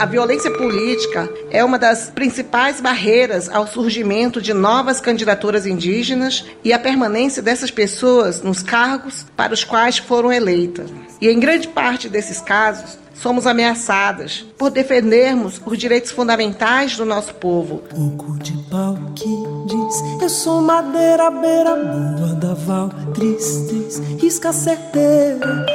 [0.00, 6.72] A violência política é uma das principais barreiras ao surgimento de novas candidaturas indígenas e
[6.72, 10.88] à permanência dessas pessoas nos cargos para os quais foram eleitas.
[11.20, 17.34] E em grande parte desses casos, somos ameaçadas por defendermos os direitos fundamentais do nosso
[17.34, 17.82] povo.
[17.94, 19.28] Pouco de pau que
[19.66, 25.66] diz: Eu sou madeira, beira boa da val, tristes, risca certeira,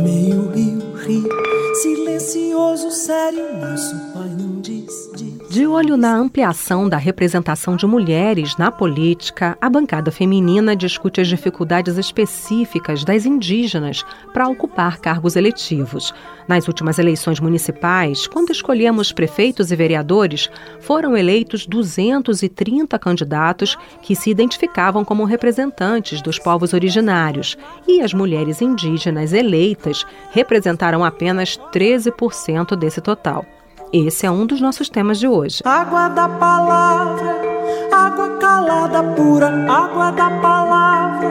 [0.00, 0.87] meio rio,
[1.74, 4.17] silencioso, sério, nosso.
[5.50, 11.26] De olho na ampliação da representação de mulheres na política, a bancada feminina discute as
[11.26, 16.12] dificuldades específicas das indígenas para ocupar cargos eletivos.
[16.46, 24.28] Nas últimas eleições municipais, quando escolhemos prefeitos e vereadores, foram eleitos 230 candidatos que se
[24.28, 33.00] identificavam como representantes dos povos originários, e as mulheres indígenas eleitas representaram apenas 13% desse
[33.00, 33.46] total.
[33.92, 35.62] Esse é um dos nossos temas de hoje.
[35.64, 37.40] Água da palavra,
[37.90, 41.30] água calada pura, água da palavra,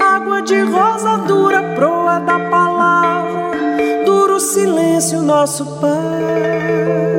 [0.00, 3.58] água de rosa dura, proa da palavra,
[4.06, 7.11] duro silêncio, nosso Pai.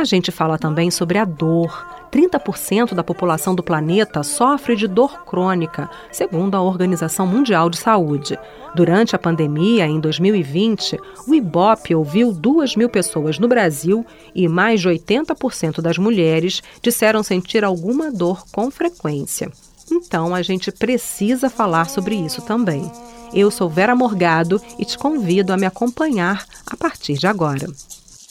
[0.00, 1.86] A gente fala também sobre a dor.
[2.10, 8.38] 30% da população do planeta sofre de dor crônica, segundo a Organização Mundial de Saúde.
[8.74, 14.02] Durante a pandemia, em 2020, o Ibope ouviu 2 mil pessoas no Brasil
[14.34, 19.52] e mais de 80% das mulheres disseram sentir alguma dor com frequência.
[19.92, 22.90] Então, a gente precisa falar sobre isso também.
[23.34, 27.68] Eu sou Vera Morgado e te convido a me acompanhar a partir de agora.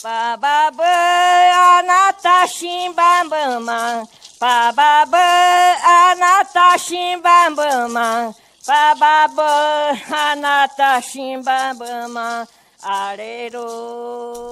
[0.02, 0.82] Bababã.
[4.40, 5.18] Bababã.
[8.66, 9.96] Bababã.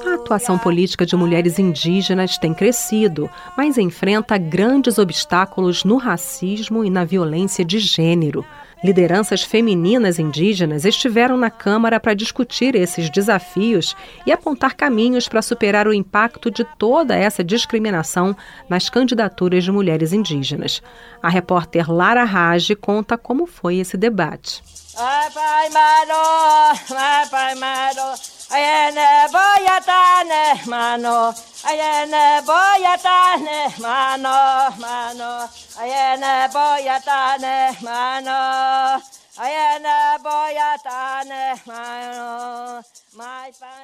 [0.06, 6.90] A atuação política de mulheres indígenas tem crescido, mas enfrenta grandes obstáculos no racismo e
[6.90, 8.44] na violência de gênero.
[8.82, 15.88] Lideranças femininas indígenas estiveram na Câmara para discutir esses desafios e apontar caminhos para superar
[15.88, 18.36] o impacto de toda essa discriminação
[18.68, 20.80] nas candidaturas de mulheres indígenas.
[21.20, 24.62] A repórter Lara Rage conta como foi esse debate.
[24.96, 28.37] Ai, pai, maro, ai, pai, maro.
[28.50, 34.38] Ayene boyatane mano, ayene boyatane mano,
[34.78, 35.48] mano,
[35.78, 39.02] ayene boyatane mano.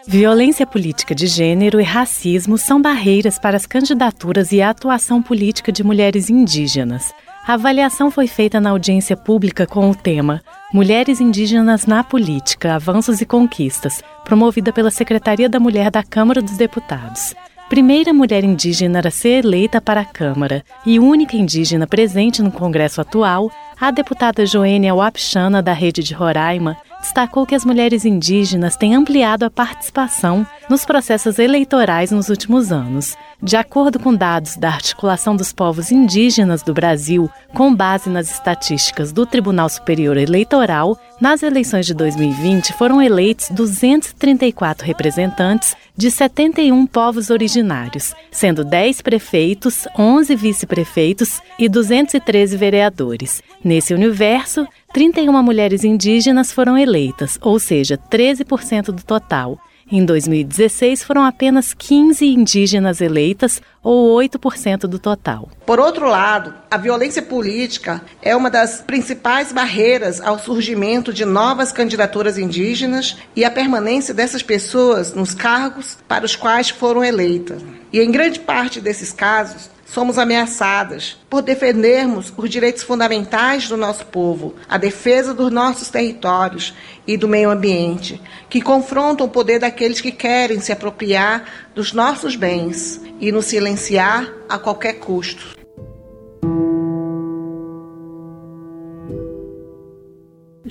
[0.07, 5.71] Violência política de gênero e racismo são barreiras para as candidaturas e a atuação política
[5.71, 7.15] de mulheres indígenas.
[7.47, 10.41] A avaliação foi feita na audiência pública com o tema
[10.73, 16.57] Mulheres Indígenas na Política, Avanços e Conquistas, promovida pela Secretaria da Mulher da Câmara dos
[16.57, 17.35] Deputados.
[17.69, 23.01] Primeira mulher indígena a ser eleita para a Câmara e única indígena presente no Congresso
[23.01, 28.95] atual, a deputada Joênia Wapchana, da Rede de Roraima, destacou que as mulheres indígenas têm
[28.95, 33.17] ampliado a participação nos processos eleitorais nos últimos anos.
[33.45, 39.13] De acordo com dados da Articulação dos Povos Indígenas do Brasil, com base nas estatísticas
[39.13, 47.29] do Tribunal Superior Eleitoral, nas eleições de 2020 foram eleitos 234 representantes de 71 povos
[47.29, 53.43] originários, sendo 10 prefeitos, 11 vice-prefeitos e 213 vereadores.
[53.63, 59.59] Nesse universo, 31 mulheres indígenas foram eleitas, ou seja, 13% do total.
[59.91, 65.51] Em 2016, foram apenas 15 indígenas eleitas, ou 8% do total.
[65.67, 71.71] Por outro lado, a violência política é uma das principais barreiras ao surgimento de novas
[71.71, 77.63] candidaturas indígenas e à permanência dessas pessoas nos cargos para os quais foram eleitas.
[77.95, 84.07] E em grande parte desses casos, somos ameaçadas por defendermos os direitos fundamentais do nosso
[84.07, 86.75] povo, a defesa dos nossos territórios
[87.07, 88.21] e do meio ambiente,
[88.51, 94.29] que confrontam o poder daqueles que querem se apropriar dos nossos bens e nos silenciar
[94.49, 95.54] a qualquer custo.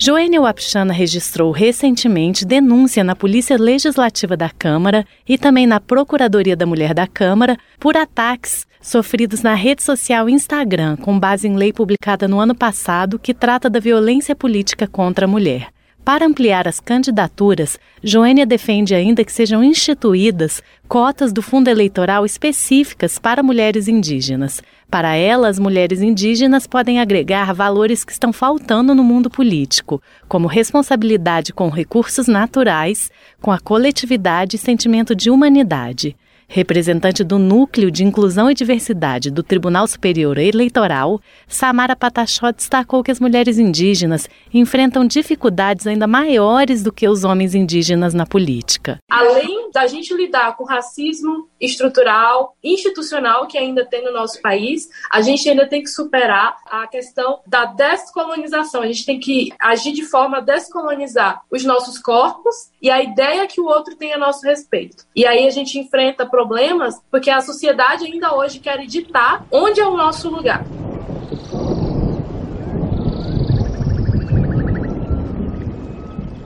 [0.06, 6.66] Joênia Wapchana registrou recentemente denúncia na Polícia Legislativa da Câmara e também na Procuradoria da
[6.66, 12.28] Mulher da Câmara por ataques sofridos na rede social Instagram, com base em lei publicada
[12.28, 15.73] no ano passado que trata da violência política contra a mulher.
[16.04, 23.18] Para ampliar as candidaturas, Joênia defende ainda que sejam instituídas cotas do fundo eleitoral específicas
[23.18, 24.62] para mulheres indígenas.
[24.90, 30.46] Para ela, as mulheres indígenas podem agregar valores que estão faltando no mundo político, como
[30.46, 33.10] responsabilidade com recursos naturais,
[33.40, 36.14] com a coletividade e sentimento de humanidade.
[36.46, 43.10] Representante do Núcleo de Inclusão e Diversidade do Tribunal Superior Eleitoral, Samara Patachó destacou que
[43.10, 48.98] as mulheres indígenas enfrentam dificuldades ainda maiores do que os homens indígenas na política.
[49.10, 55.20] Além da gente lidar com racismo estrutural, institucional que ainda tem no nosso país, a
[55.20, 58.82] gente ainda tem que superar a questão da descolonização.
[58.82, 63.46] A gente tem que agir de forma a descolonizar os nossos corpos e a ideia
[63.46, 65.04] que o outro tem a nosso respeito.
[65.16, 69.86] E aí a gente enfrenta problemas porque a sociedade ainda hoje quer ditar onde é
[69.86, 70.64] o nosso lugar.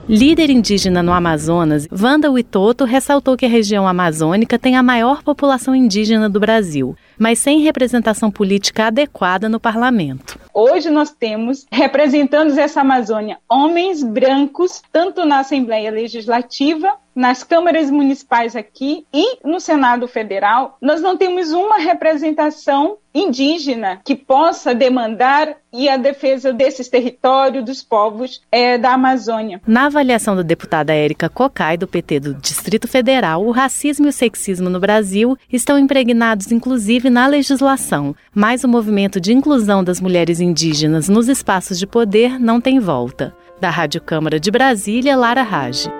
[0.07, 5.75] Líder indígena no Amazonas, Wanda Witoto ressaltou que a região amazônica tem a maior população
[5.75, 10.39] indígena do Brasil, mas sem representação política adequada no parlamento.
[10.51, 18.55] Hoje nós temos, representando essa Amazônia, homens brancos, tanto na Assembleia Legislativa nas câmaras municipais
[18.55, 25.89] aqui e no Senado Federal, nós não temos uma representação indígena que possa demandar e
[25.89, 29.59] a defesa desses territórios dos povos é, da Amazônia.
[29.67, 34.13] Na avaliação da deputada Érica Cocai, do PT do Distrito Federal, o racismo e o
[34.13, 40.39] sexismo no Brasil estão impregnados inclusive na legislação, mas o movimento de inclusão das mulheres
[40.39, 43.35] indígenas nos espaços de poder não tem volta.
[43.59, 45.91] Da Rádio Câmara de Brasília, Lara Rage.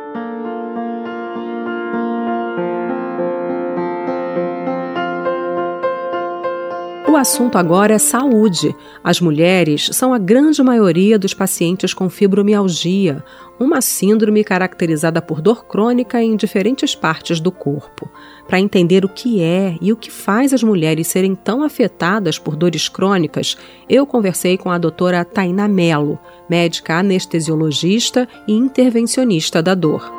[7.20, 8.76] Assunto agora é saúde.
[9.04, 13.24] As mulheres são a grande maioria dos pacientes com fibromialgia,
[13.60, 18.10] uma síndrome caracterizada por dor crônica em diferentes partes do corpo.
[18.48, 22.56] Para entender o que é e o que faz as mulheres serem tão afetadas por
[22.56, 23.58] dores crônicas,
[23.88, 26.18] eu conversei com a doutora Taina Mello,
[26.50, 30.19] médica anestesiologista e intervencionista da dor.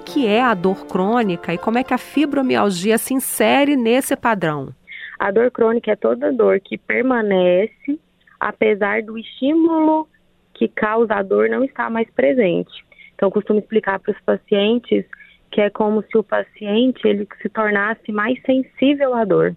[0.00, 4.16] Que, que é a dor crônica e como é que a fibromialgia se insere nesse
[4.16, 4.74] padrão?
[5.18, 7.98] A dor crônica é toda dor que permanece
[8.38, 10.08] apesar do estímulo
[10.54, 12.72] que causa a dor não estar mais presente.
[13.14, 15.04] Então, eu costumo explicar para os pacientes
[15.50, 19.54] que é como se o paciente ele se tornasse mais sensível à dor.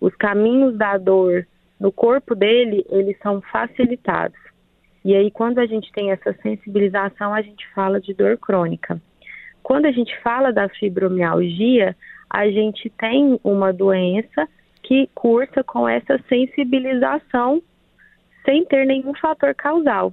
[0.00, 1.46] Os caminhos da dor
[1.80, 4.38] no corpo dele, eles são facilitados.
[5.04, 9.00] E aí, quando a gente tem essa sensibilização, a gente fala de dor crônica.
[9.64, 11.96] Quando a gente fala da fibromialgia,
[12.28, 14.46] a gente tem uma doença
[14.82, 17.62] que cursa com essa sensibilização
[18.44, 20.12] sem ter nenhum fator causal.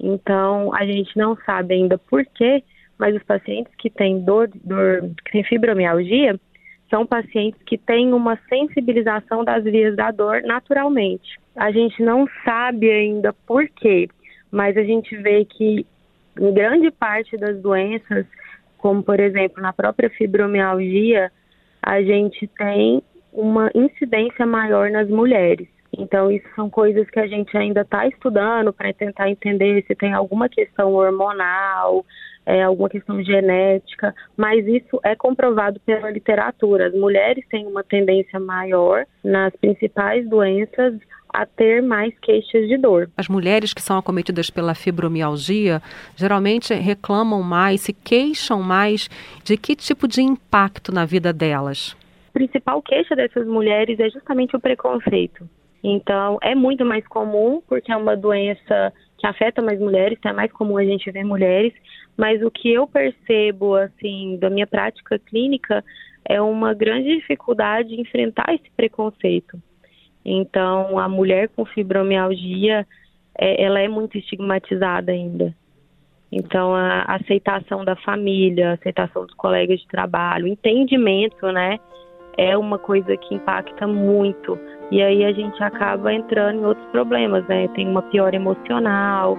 [0.00, 2.64] Então, a gente não sabe ainda por quê,
[2.98, 6.38] mas os pacientes que têm dor, dor que têm fibromialgia
[6.90, 11.38] são pacientes que têm uma sensibilização das vias da dor naturalmente.
[11.54, 14.08] A gente não sabe ainda por quê,
[14.50, 15.86] mas a gente vê que
[16.40, 18.26] em grande parte das doenças
[18.78, 21.30] como por exemplo na própria fibromialgia,
[21.82, 23.02] a gente tem
[23.32, 25.68] uma incidência maior nas mulheres.
[25.96, 30.12] Então, isso são coisas que a gente ainda está estudando para tentar entender se tem
[30.12, 32.04] alguma questão hormonal,
[32.44, 36.88] é, alguma questão genética, mas isso é comprovado pela literatura.
[36.88, 40.94] As mulheres têm uma tendência maior nas principais doenças
[41.28, 43.10] a ter mais queixas de dor.
[43.16, 45.82] As mulheres que são acometidas pela fibromialgia
[46.16, 49.10] geralmente reclamam mais, se queixam mais
[49.44, 51.94] de que tipo de impacto na vida delas?
[52.30, 55.46] A principal queixa dessas mulheres é justamente o preconceito.
[55.82, 60.34] Então, é muito mais comum, porque é uma doença que afeta mais mulheres, então é
[60.34, 61.72] mais comum a gente ver mulheres,
[62.16, 65.84] mas o que eu percebo, assim, da minha prática clínica,
[66.24, 69.60] é uma grande dificuldade em enfrentar esse preconceito.
[70.24, 72.86] Então, a mulher com fibromialgia,
[73.38, 75.54] é, ela é muito estigmatizada ainda.
[76.30, 81.78] Então, a aceitação da família, a aceitação dos colegas de trabalho, entendimento, né,
[82.38, 84.58] é uma coisa que impacta muito.
[84.90, 87.68] E aí a gente acaba entrando em outros problemas, né?
[87.74, 89.36] Tem uma pior emocional.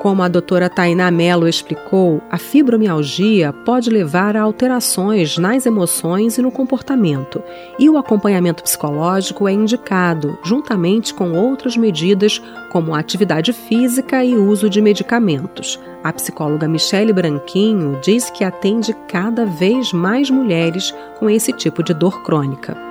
[0.00, 6.42] Como a doutora Tainá Mello explicou, a fibromialgia pode levar a alterações nas emoções e
[6.42, 7.42] no comportamento,
[7.80, 12.40] e o acompanhamento psicológico é indicado, juntamente com outras medidas
[12.70, 15.80] como atividade física e uso de medicamentos.
[16.04, 21.92] A psicóloga Michele Branquinho diz que atende cada vez mais mulheres com esse tipo de
[21.92, 22.87] dor crônica.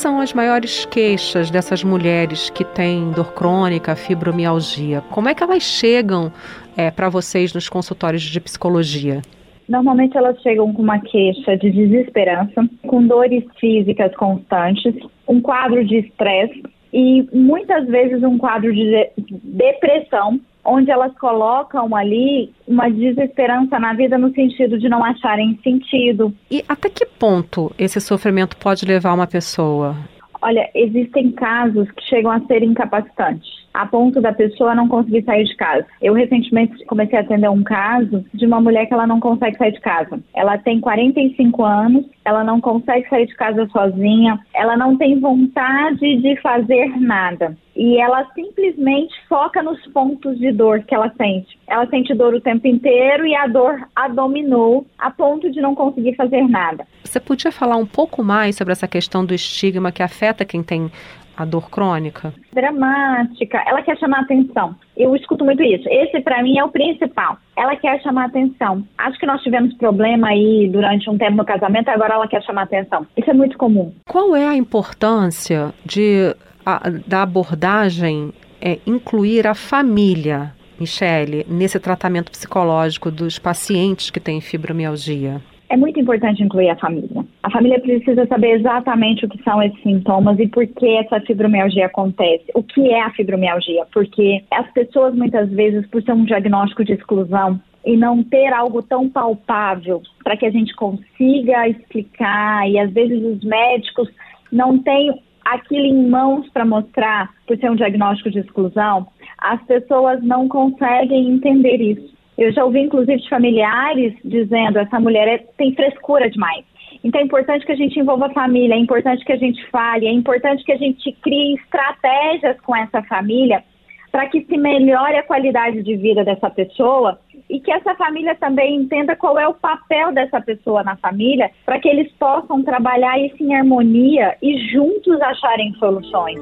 [0.00, 5.02] São as maiores queixas dessas mulheres que têm dor crônica, fibromialgia?
[5.10, 6.32] Como é que elas chegam
[6.74, 9.20] é, para vocês nos consultórios de psicologia?
[9.68, 14.94] Normalmente elas chegam com uma queixa de desesperança, com dores físicas constantes,
[15.28, 16.62] um quadro de estresse
[16.94, 19.10] e muitas vezes um quadro de
[19.44, 26.34] depressão, onde elas colocam ali uma desesperança na vida no sentido de não acharem sentido.
[26.50, 29.96] E até que ponto esse sofrimento pode levar uma pessoa?
[30.42, 35.44] Olha, existem casos que chegam a ser incapacitantes a ponto da pessoa não conseguir sair
[35.44, 35.86] de casa.
[36.00, 39.72] Eu recentemente comecei a atender um caso de uma mulher que ela não consegue sair
[39.72, 40.20] de casa.
[40.34, 46.16] Ela tem 45 anos, ela não consegue sair de casa sozinha, ela não tem vontade
[46.16, 47.56] de fazer nada.
[47.80, 51.58] E ela simplesmente foca nos pontos de dor que ela sente.
[51.66, 55.74] Ela sente dor o tempo inteiro e a dor a dominou a ponto de não
[55.74, 56.86] conseguir fazer nada.
[57.02, 60.90] Você podia falar um pouco mais sobre essa questão do estigma que afeta quem tem
[61.34, 62.34] a dor crônica?
[62.52, 64.76] Dramática, ela quer chamar atenção.
[64.94, 65.88] Eu escuto muito isso.
[65.88, 67.38] Esse, para mim, é o principal.
[67.56, 68.84] Ela quer chamar atenção.
[68.98, 72.64] Acho que nós tivemos problema aí durante um tempo no casamento, agora ela quer chamar
[72.64, 73.06] atenção.
[73.16, 73.90] Isso é muito comum.
[74.06, 82.30] Qual é a importância de, a, da abordagem é, incluir a família, Michele, nesse tratamento
[82.30, 85.40] psicológico dos pacientes que têm fibromialgia?
[85.70, 87.24] é muito importante incluir a família.
[87.44, 91.86] A família precisa saber exatamente o que são esses sintomas e por que essa fibromialgia
[91.86, 92.44] acontece.
[92.54, 93.86] O que é a fibromialgia?
[93.92, 98.82] Porque as pessoas muitas vezes, por ser um diagnóstico de exclusão, e não ter algo
[98.82, 104.08] tão palpável para que a gente consiga explicar, e às vezes os médicos
[104.52, 105.22] não têm
[105.54, 109.06] aquilo em mãos para mostrar, por ser um diagnóstico de exclusão,
[109.38, 112.14] as pessoas não conseguem entender isso.
[112.36, 116.64] Eu já ouvi, inclusive, de familiares dizendo essa mulher é, tem frescura demais.
[117.02, 120.06] Então é importante que a gente envolva a família, é importante que a gente fale,
[120.06, 123.62] é importante que a gente crie estratégias com essa família
[124.10, 128.76] para que se melhore a qualidade de vida dessa pessoa e que essa família também
[128.76, 133.42] entenda qual é o papel dessa pessoa na família para que eles possam trabalhar isso
[133.42, 136.40] em harmonia e juntos acharem soluções.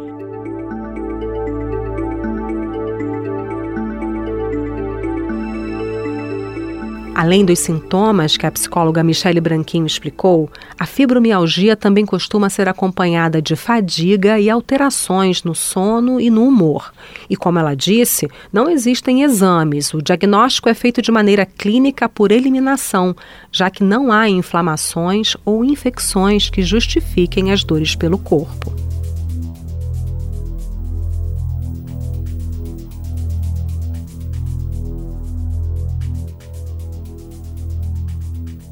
[7.19, 10.49] Além dos sintomas que a psicóloga Michele Branquinho explicou,
[10.79, 16.93] a fibromialgia também costuma ser acompanhada de fadiga e alterações no sono e no humor.
[17.29, 22.31] E como ela disse, não existem exames, o diagnóstico é feito de maneira clínica por
[22.31, 23.17] eliminação,
[23.51, 28.88] já que não há inflamações ou infecções que justifiquem as dores pelo corpo.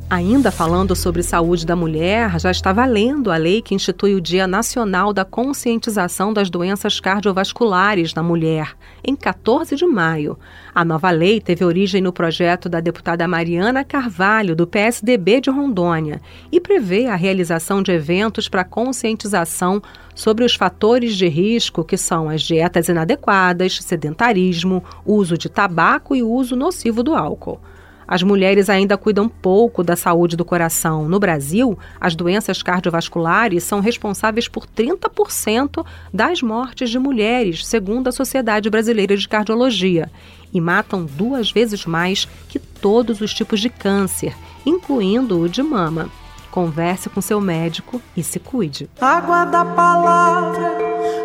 [0.08, 4.46] Ainda falando sobre saúde da mulher, já está valendo a lei que institui o Dia
[4.46, 10.38] Nacional da Conscientização das Doenças Cardiovasculares na Mulher, em 14 de maio.
[10.72, 16.22] A nova lei teve origem no projeto da deputada Mariana Carvalho, do PSDB de Rondônia,
[16.52, 19.82] e prevê a realização de eventos para conscientização
[20.14, 26.22] sobre os fatores de risco que são as dietas inadequadas, sedentarismo, uso de tabaco e
[26.22, 27.60] uso nocivo do álcool.
[28.08, 31.08] As mulheres ainda cuidam pouco da saúde do coração.
[31.08, 38.12] No Brasil, as doenças cardiovasculares são responsáveis por 30% das mortes de mulheres, segundo a
[38.12, 40.10] Sociedade Brasileira de Cardiologia,
[40.52, 44.34] e matam duas vezes mais que todos os tipos de câncer,
[44.64, 46.08] incluindo o de mama.
[46.50, 48.88] Converse com seu médico e se cuide.
[48.98, 50.72] Água da palavra,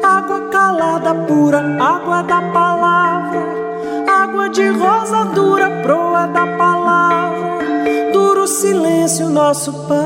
[0.03, 2.70] água calada pura, água da palavra
[4.51, 7.65] de rosa dura, proa da palavra,
[8.11, 9.99] duro silêncio, nosso Pai.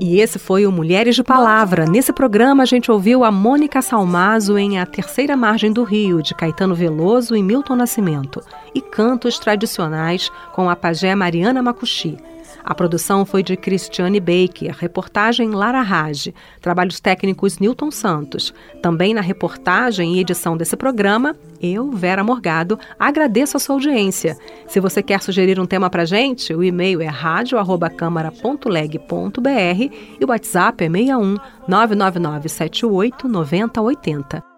[0.00, 1.86] E esse foi o Mulheres de Palavra.
[1.86, 6.34] Nesse programa a gente ouviu a Mônica Salmazo em A Terceira Margem do Rio, de
[6.34, 8.42] Caetano Veloso e Milton Nascimento,
[8.74, 12.18] e cantos tradicionais com a pajé Mariana Macuxi.
[12.64, 18.54] A produção foi de Cristiane Baker, reportagem Lara Rage, trabalhos técnicos Newton Santos.
[18.82, 24.36] Também na reportagem e edição desse programa, eu, Vera Morgado, agradeço a sua audiência.
[24.66, 30.84] Se você quer sugerir um tema para gente, o e-mail é radio@câmara.leg.br e o WhatsApp
[30.84, 31.36] é 61
[31.68, 34.49] 999 78 9080.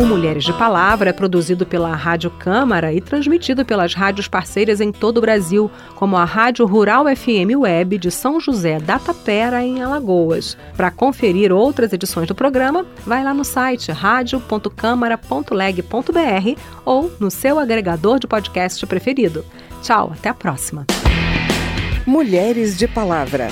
[0.00, 4.90] O Mulheres de Palavra é produzido pela Rádio Câmara e transmitido pelas rádios parceiras em
[4.90, 9.82] todo o Brasil, como a Rádio Rural FM Web de São José da Tapera, em
[9.82, 10.56] Alagoas.
[10.74, 18.18] Para conferir outras edições do programa, vai lá no site radio.câmara.leg.br ou no seu agregador
[18.18, 19.44] de podcast preferido.
[19.82, 20.86] Tchau, até a próxima.
[22.06, 23.48] Mulheres de Palavra.